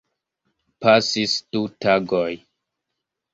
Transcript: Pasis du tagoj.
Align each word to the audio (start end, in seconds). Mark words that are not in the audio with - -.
Pasis 0.85 1.35
du 1.51 1.61
tagoj. 1.85 2.31